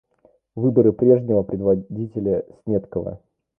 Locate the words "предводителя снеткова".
1.43-3.21